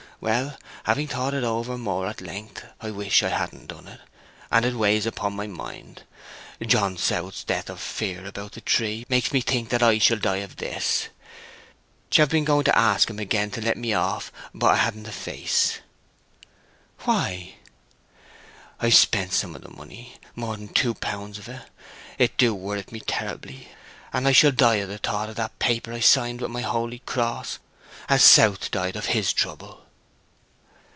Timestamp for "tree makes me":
8.61-9.41